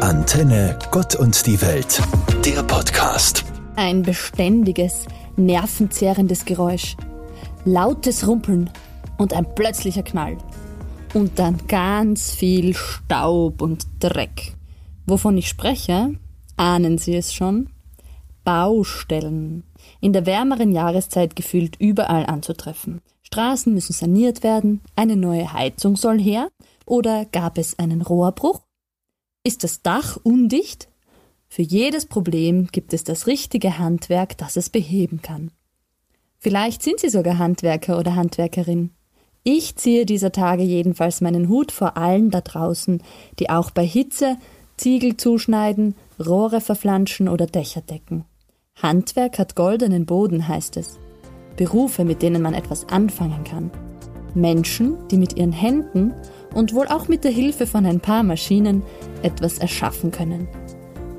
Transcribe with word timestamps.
Antenne 0.00 0.78
Gott 0.92 1.16
und 1.16 1.44
die 1.46 1.60
Welt, 1.60 2.00
der 2.44 2.62
Podcast. 2.62 3.44
Ein 3.74 4.02
beständiges, 4.02 5.06
nervenzehrendes 5.36 6.44
Geräusch, 6.44 6.96
lautes 7.64 8.26
Rumpeln 8.26 8.70
und 9.18 9.34
ein 9.34 9.54
plötzlicher 9.56 10.04
Knall. 10.04 10.38
Und 11.14 11.40
dann 11.40 11.66
ganz 11.66 12.30
viel 12.30 12.74
Staub 12.74 13.60
und 13.60 13.86
Dreck. 13.98 14.54
Wovon 15.06 15.36
ich 15.36 15.48
spreche, 15.48 16.14
ahnen 16.56 16.98
Sie 16.98 17.16
es 17.16 17.34
schon? 17.34 17.68
Baustellen. 18.44 19.64
In 20.00 20.12
der 20.12 20.26
wärmeren 20.26 20.70
Jahreszeit 20.70 21.34
gefühlt 21.34 21.74
überall 21.80 22.24
anzutreffen. 22.24 23.00
Straßen 23.22 23.74
müssen 23.74 23.92
saniert 23.92 24.44
werden, 24.44 24.80
eine 24.94 25.16
neue 25.16 25.52
Heizung 25.52 25.96
soll 25.96 26.20
her, 26.20 26.50
oder 26.86 27.24
gab 27.24 27.58
es 27.58 27.78
einen 27.80 28.00
Rohrbruch? 28.00 28.67
Ist 29.48 29.64
das 29.64 29.80
Dach 29.80 30.18
undicht? 30.22 30.90
Für 31.48 31.62
jedes 31.62 32.04
Problem 32.04 32.66
gibt 32.70 32.92
es 32.92 33.02
das 33.02 33.26
richtige 33.26 33.78
Handwerk, 33.78 34.36
das 34.36 34.58
es 34.58 34.68
beheben 34.68 35.22
kann. 35.22 35.52
Vielleicht 36.36 36.82
sind 36.82 37.00
Sie 37.00 37.08
sogar 37.08 37.38
Handwerker 37.38 37.98
oder 37.98 38.14
Handwerkerin. 38.14 38.90
Ich 39.44 39.76
ziehe 39.76 40.04
dieser 40.04 40.32
Tage 40.32 40.64
jedenfalls 40.64 41.22
meinen 41.22 41.48
Hut 41.48 41.72
vor 41.72 41.96
allen 41.96 42.30
da 42.30 42.42
draußen, 42.42 43.02
die 43.38 43.48
auch 43.48 43.70
bei 43.70 43.86
Hitze 43.86 44.36
Ziegel 44.76 45.16
zuschneiden, 45.16 45.94
Rohre 46.20 46.60
verflanschen 46.60 47.26
oder 47.26 47.46
Dächer 47.46 47.80
decken. 47.80 48.26
Handwerk 48.74 49.38
hat 49.38 49.56
goldenen 49.56 50.04
Boden, 50.04 50.46
heißt 50.46 50.76
es. 50.76 50.98
Berufe, 51.56 52.04
mit 52.04 52.20
denen 52.20 52.42
man 52.42 52.52
etwas 52.52 52.86
anfangen 52.90 53.44
kann. 53.44 53.70
Menschen, 54.34 55.08
die 55.08 55.16
mit 55.16 55.38
ihren 55.38 55.52
Händen 55.52 56.12
und 56.54 56.74
wohl 56.74 56.86
auch 56.88 57.08
mit 57.08 57.24
der 57.24 57.30
Hilfe 57.30 57.66
von 57.66 57.86
ein 57.86 58.00
paar 58.00 58.22
Maschinen 58.22 58.82
etwas 59.22 59.58
erschaffen 59.58 60.10
können. 60.10 60.48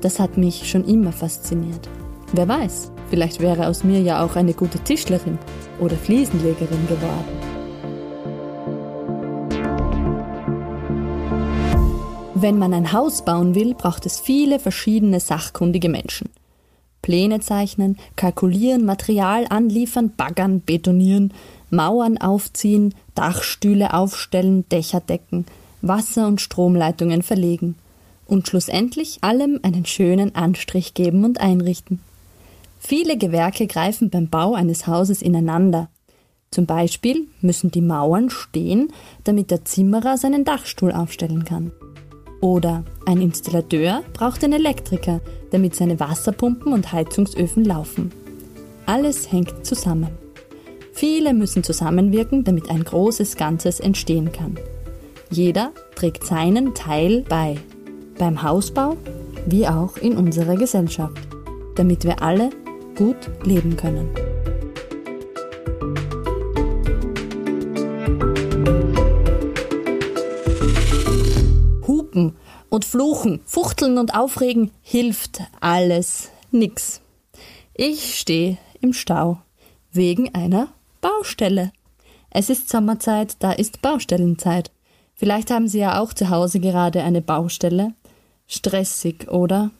Das 0.00 0.18
hat 0.18 0.36
mich 0.36 0.68
schon 0.68 0.84
immer 0.84 1.12
fasziniert. 1.12 1.88
Wer 2.32 2.48
weiß, 2.48 2.92
vielleicht 3.10 3.40
wäre 3.40 3.66
aus 3.66 3.84
mir 3.84 4.00
ja 4.00 4.24
auch 4.24 4.36
eine 4.36 4.54
gute 4.54 4.78
Tischlerin 4.78 5.38
oder 5.78 5.96
Fliesenlegerin 5.96 6.86
geworden. 6.86 7.50
Wenn 12.34 12.58
man 12.58 12.72
ein 12.72 12.92
Haus 12.92 13.22
bauen 13.22 13.54
will, 13.54 13.74
braucht 13.74 14.06
es 14.06 14.18
viele 14.18 14.58
verschiedene 14.58 15.20
sachkundige 15.20 15.90
Menschen. 15.90 16.30
Pläne 17.02 17.40
zeichnen, 17.40 17.96
kalkulieren, 18.16 18.84
Material 18.84 19.46
anliefern, 19.48 20.12
baggern, 20.16 20.60
betonieren, 20.60 21.32
Mauern 21.70 22.18
aufziehen, 22.18 22.94
Dachstühle 23.14 23.94
aufstellen, 23.94 24.68
Dächer 24.68 25.00
decken, 25.00 25.46
Wasser- 25.82 26.26
und 26.26 26.40
Stromleitungen 26.40 27.22
verlegen 27.22 27.76
und 28.26 28.46
schlussendlich 28.48 29.18
allem 29.22 29.60
einen 29.62 29.86
schönen 29.86 30.34
Anstrich 30.34 30.94
geben 30.94 31.24
und 31.24 31.40
einrichten. 31.40 32.00
Viele 32.78 33.18
Gewerke 33.18 33.66
greifen 33.66 34.08
beim 34.08 34.28
Bau 34.28 34.54
eines 34.54 34.86
Hauses 34.86 35.20
ineinander. 35.20 35.88
Zum 36.50 36.66
Beispiel 36.66 37.28
müssen 37.40 37.70
die 37.70 37.82
Mauern 37.82 38.30
stehen, 38.30 38.92
damit 39.24 39.50
der 39.50 39.64
Zimmerer 39.64 40.16
seinen 40.16 40.44
Dachstuhl 40.44 40.92
aufstellen 40.92 41.44
kann. 41.44 41.72
Oder 42.40 42.84
ein 43.06 43.20
Installateur 43.20 44.02
braucht 44.12 44.42
einen 44.44 44.54
Elektriker, 44.54 45.20
damit 45.50 45.74
seine 45.74 46.00
Wasserpumpen 46.00 46.72
und 46.72 46.92
Heizungsöfen 46.92 47.64
laufen. 47.64 48.12
Alles 48.86 49.30
hängt 49.30 49.66
zusammen. 49.66 50.08
Viele 50.92 51.34
müssen 51.34 51.62
zusammenwirken, 51.62 52.44
damit 52.44 52.70
ein 52.70 52.84
großes 52.84 53.36
Ganzes 53.36 53.80
entstehen 53.80 54.32
kann. 54.32 54.58
Jeder 55.30 55.72
trägt 55.94 56.24
seinen 56.24 56.74
Teil 56.74 57.24
bei, 57.28 57.56
beim 58.18 58.42
Hausbau 58.42 58.96
wie 59.46 59.66
auch 59.66 59.96
in 59.96 60.16
unserer 60.16 60.56
Gesellschaft, 60.56 61.28
damit 61.76 62.04
wir 62.04 62.22
alle 62.22 62.50
gut 62.96 63.30
leben 63.44 63.76
können. 63.76 64.08
Fluchen, 73.00 73.40
fuchteln 73.46 73.96
und 73.96 74.14
aufregen 74.14 74.72
hilft 74.82 75.40
alles 75.60 76.28
nix. 76.50 77.00
Ich 77.72 78.18
stehe 78.18 78.58
im 78.82 78.92
Stau 78.92 79.38
wegen 79.90 80.34
einer 80.34 80.68
Baustelle. 81.00 81.72
Es 82.28 82.50
ist 82.50 82.68
Sommerzeit, 82.68 83.36
da 83.38 83.52
ist 83.52 83.80
Baustellenzeit. 83.80 84.70
Vielleicht 85.14 85.50
haben 85.50 85.66
Sie 85.66 85.78
ja 85.78 85.98
auch 85.98 86.12
zu 86.12 86.28
Hause 86.28 86.60
gerade 86.60 87.02
eine 87.02 87.22
Baustelle. 87.22 87.94
Stressig, 88.46 89.30
oder? 89.30 89.70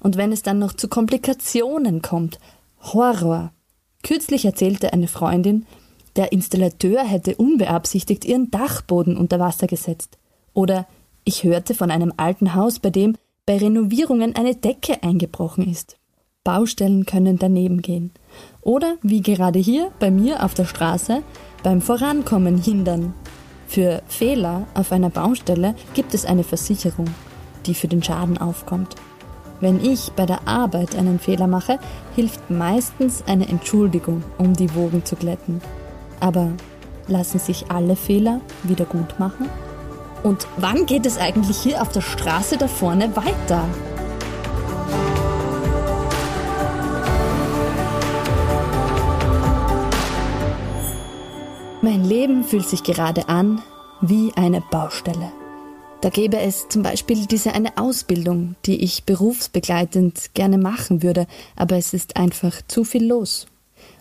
Und 0.00 0.16
wenn 0.16 0.32
es 0.32 0.42
dann 0.42 0.58
noch 0.58 0.72
zu 0.72 0.88
Komplikationen 0.88 2.02
kommt. 2.02 2.40
Horror. 2.80 3.52
Kürzlich 4.02 4.46
erzählte 4.46 4.92
eine 4.92 5.06
Freundin, 5.06 5.64
der 6.16 6.32
Installateur 6.32 7.04
hätte 7.04 7.36
unbeabsichtigt 7.36 8.24
ihren 8.24 8.50
Dachboden 8.50 9.16
unter 9.16 9.38
Wasser 9.38 9.68
gesetzt. 9.68 10.18
Oder 10.54 10.88
ich 11.24 11.44
hörte 11.44 11.74
von 11.74 11.90
einem 11.90 12.12
alten 12.16 12.54
Haus, 12.54 12.78
bei 12.78 12.90
dem 12.90 13.16
bei 13.46 13.58
Renovierungen 13.58 14.36
eine 14.36 14.54
Decke 14.54 15.02
eingebrochen 15.02 15.70
ist. 15.70 15.96
Baustellen 16.44 17.06
können 17.06 17.38
daneben 17.38 17.80
gehen. 17.80 18.12
Oder 18.60 18.96
wie 19.02 19.22
gerade 19.22 19.58
hier 19.58 19.90
bei 19.98 20.10
mir 20.10 20.44
auf 20.44 20.54
der 20.54 20.66
Straße 20.66 21.22
beim 21.62 21.80
Vorankommen 21.80 22.58
hindern. 22.58 23.14
Für 23.66 24.02
Fehler 24.08 24.66
auf 24.74 24.92
einer 24.92 25.10
Baustelle 25.10 25.74
gibt 25.94 26.12
es 26.12 26.26
eine 26.26 26.44
Versicherung, 26.44 27.06
die 27.66 27.74
für 27.74 27.88
den 27.88 28.02
Schaden 28.02 28.38
aufkommt. 28.38 28.94
Wenn 29.60 29.82
ich 29.82 30.12
bei 30.12 30.26
der 30.26 30.46
Arbeit 30.46 30.94
einen 30.96 31.18
Fehler 31.18 31.46
mache, 31.46 31.78
hilft 32.14 32.50
meistens 32.50 33.24
eine 33.26 33.48
Entschuldigung, 33.48 34.22
um 34.36 34.52
die 34.52 34.74
Wogen 34.74 35.04
zu 35.06 35.16
glätten. 35.16 35.62
Aber 36.20 36.52
lassen 37.08 37.38
sich 37.38 37.70
alle 37.70 37.96
Fehler 37.96 38.40
wieder 38.64 38.84
gut 38.84 39.18
machen? 39.18 39.48
Und 40.24 40.48
wann 40.56 40.86
geht 40.86 41.04
es 41.04 41.18
eigentlich 41.18 41.58
hier 41.58 41.82
auf 41.82 41.90
der 41.90 42.00
Straße 42.00 42.56
da 42.56 42.66
vorne 42.66 43.14
weiter? 43.14 43.68
Mein 51.82 52.02
Leben 52.04 52.42
fühlt 52.42 52.66
sich 52.66 52.82
gerade 52.82 53.28
an 53.28 53.62
wie 54.00 54.32
eine 54.34 54.62
Baustelle. 54.62 55.30
Da 56.00 56.08
gäbe 56.08 56.38
es 56.38 56.70
zum 56.70 56.82
Beispiel 56.82 57.26
diese 57.26 57.52
eine 57.52 57.76
Ausbildung, 57.76 58.56
die 58.64 58.82
ich 58.82 59.04
berufsbegleitend 59.04 60.32
gerne 60.32 60.56
machen 60.56 61.02
würde, 61.02 61.26
aber 61.54 61.76
es 61.76 61.92
ist 61.92 62.16
einfach 62.16 62.62
zu 62.66 62.84
viel 62.84 63.06
los. 63.06 63.46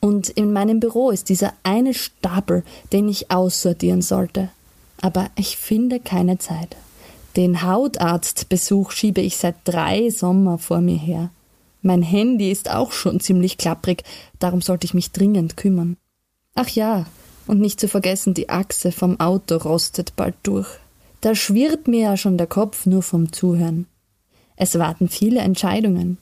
Und 0.00 0.30
in 0.30 0.50
meinem 0.54 0.80
Büro 0.80 1.10
ist 1.10 1.28
dieser 1.28 1.52
eine 1.62 1.92
Stapel, 1.92 2.64
den 2.90 3.06
ich 3.10 3.30
aussortieren 3.30 4.00
sollte. 4.00 4.48
Aber 5.00 5.30
ich 5.36 5.56
finde 5.56 6.00
keine 6.00 6.38
Zeit. 6.38 6.76
Den 7.36 7.62
Hautarztbesuch 7.62 8.92
schiebe 8.92 9.20
ich 9.20 9.36
seit 9.36 9.56
drei 9.64 10.08
Sommer 10.10 10.58
vor 10.58 10.80
mir 10.80 10.96
her. 10.96 11.30
Mein 11.82 12.02
Handy 12.02 12.50
ist 12.50 12.70
auch 12.70 12.92
schon 12.92 13.20
ziemlich 13.20 13.58
klapprig, 13.58 14.02
darum 14.38 14.62
sollte 14.62 14.86
ich 14.86 14.94
mich 14.94 15.12
dringend 15.12 15.56
kümmern. 15.56 15.96
Ach 16.54 16.68
ja, 16.70 17.06
und 17.46 17.60
nicht 17.60 17.78
zu 17.78 17.88
vergessen, 17.88 18.34
die 18.34 18.48
Achse 18.48 18.90
vom 18.90 19.20
Auto 19.20 19.56
rostet 19.56 20.16
bald 20.16 20.34
durch. 20.42 20.68
Da 21.20 21.34
schwirrt 21.34 21.88
mir 21.88 22.00
ja 22.00 22.16
schon 22.16 22.38
der 22.38 22.46
Kopf 22.46 22.86
nur 22.86 23.02
vom 23.02 23.32
Zuhören. 23.32 23.86
Es 24.56 24.78
warten 24.78 25.08
viele 25.08 25.40
Entscheidungen. 25.40 26.18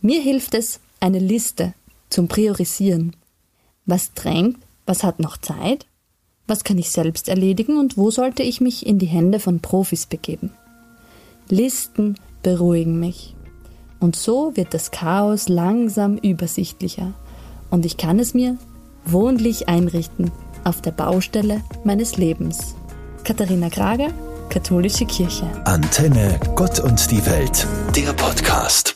Mir 0.00 0.22
hilft 0.22 0.54
es 0.54 0.80
eine 1.00 1.18
Liste 1.18 1.74
zum 2.08 2.28
Priorisieren. 2.28 3.16
Was 3.84 4.14
drängt, 4.14 4.58
was 4.86 5.02
hat 5.02 5.18
noch 5.18 5.36
Zeit, 5.36 5.86
was 6.52 6.64
kann 6.64 6.76
ich 6.76 6.90
selbst 6.90 7.30
erledigen 7.30 7.78
und 7.78 7.96
wo 7.96 8.10
sollte 8.10 8.42
ich 8.42 8.60
mich 8.60 8.84
in 8.84 8.98
die 8.98 9.06
Hände 9.06 9.40
von 9.40 9.60
Profis 9.60 10.04
begeben. 10.04 10.50
Listen 11.48 12.16
beruhigen 12.42 13.00
mich. 13.00 13.34
Und 14.00 14.16
so 14.16 14.54
wird 14.54 14.74
das 14.74 14.90
Chaos 14.90 15.48
langsam 15.48 16.18
übersichtlicher 16.18 17.14
und 17.70 17.86
ich 17.86 17.96
kann 17.96 18.18
es 18.18 18.34
mir 18.34 18.58
wohnlich 19.06 19.70
einrichten 19.70 20.30
auf 20.62 20.82
der 20.82 20.90
Baustelle 20.90 21.62
meines 21.84 22.18
Lebens. 22.18 22.74
Katharina 23.24 23.70
Krage, 23.70 24.08
Katholische 24.50 25.06
Kirche. 25.06 25.46
Antenne 25.64 26.38
Gott 26.54 26.80
und 26.80 27.10
die 27.10 27.24
Welt, 27.24 27.66
der 27.96 28.12
Podcast. 28.12 28.91